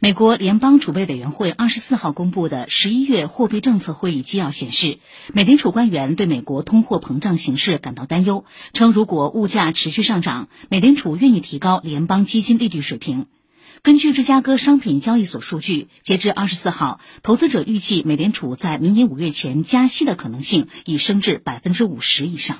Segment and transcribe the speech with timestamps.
[0.00, 5.00] 美国联邦储备委员会二十四号公布的十一月货币政策会议纪要显示
[5.34, 13.26] 美联储官员对美国通货膨胀形势感到担忧称如果物价持续上涨美联储愿意提高联邦基金利率水平。
[13.82, 22.58] 根据芝加哥商品交易所数据截至二十四号投资者预计美联储在明年五月前加息的可能性已升至百分之五十以上。